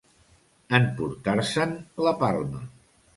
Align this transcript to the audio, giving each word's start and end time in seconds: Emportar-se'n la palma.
Emportar-se'n 0.77 1.75
la 2.07 2.15
palma. 2.25 2.63